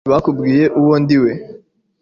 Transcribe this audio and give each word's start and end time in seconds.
ntibakubwiye 0.03 0.63
uwo 0.79 0.95
ndiwe 1.03 1.31